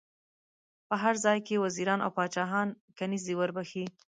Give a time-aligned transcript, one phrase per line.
[0.87, 2.67] په هر ځای کې وزیران او پاچاهان
[2.97, 3.85] کنیزي ور بخښي.